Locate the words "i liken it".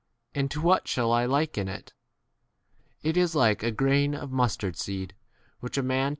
1.11-1.93